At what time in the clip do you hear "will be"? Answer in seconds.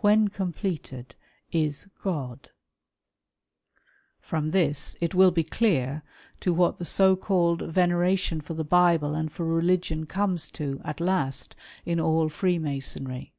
5.14-5.44